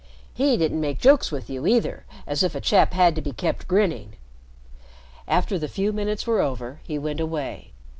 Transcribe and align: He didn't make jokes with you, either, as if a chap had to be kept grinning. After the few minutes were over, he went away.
He 0.33 0.57
didn't 0.57 0.81
make 0.81 0.97
jokes 0.99 1.31
with 1.31 1.47
you, 1.47 1.67
either, 1.67 2.05
as 2.25 2.41
if 2.41 2.55
a 2.55 2.59
chap 2.59 2.93
had 2.93 3.13
to 3.13 3.21
be 3.21 3.31
kept 3.33 3.67
grinning. 3.67 4.13
After 5.27 5.59
the 5.59 5.67
few 5.67 5.93
minutes 5.93 6.25
were 6.25 6.41
over, 6.41 6.79
he 6.83 6.97
went 6.97 7.19
away. 7.19 7.71